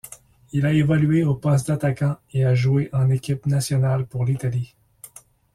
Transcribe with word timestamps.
Il 0.51 0.65
a 0.65 0.73
évolué 0.73 1.23
au 1.23 1.35
poste 1.35 1.67
d’attaquant 1.67 2.17
et 2.33 2.43
a 2.43 2.55
joué 2.55 2.89
en 2.91 3.11
équipe 3.11 3.45
nationale 3.45 4.07
pour 4.07 4.25
l’Italie. 4.25 4.73